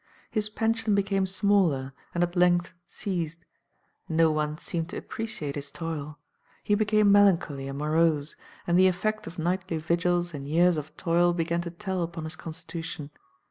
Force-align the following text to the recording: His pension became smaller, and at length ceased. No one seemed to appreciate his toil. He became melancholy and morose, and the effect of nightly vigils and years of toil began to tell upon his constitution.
His 0.31 0.49
pension 0.49 0.95
became 0.95 1.27
smaller, 1.27 1.93
and 2.15 2.23
at 2.23 2.35
length 2.35 2.73
ceased. 2.87 3.45
No 4.09 4.31
one 4.31 4.57
seemed 4.57 4.89
to 4.89 4.97
appreciate 4.97 5.53
his 5.53 5.69
toil. 5.69 6.17
He 6.63 6.73
became 6.73 7.11
melancholy 7.11 7.67
and 7.67 7.77
morose, 7.77 8.35
and 8.65 8.79
the 8.79 8.87
effect 8.87 9.27
of 9.27 9.37
nightly 9.37 9.77
vigils 9.77 10.33
and 10.33 10.47
years 10.47 10.77
of 10.77 10.97
toil 10.97 11.33
began 11.33 11.61
to 11.61 11.69
tell 11.69 12.01
upon 12.01 12.23
his 12.23 12.35
constitution. 12.35 13.11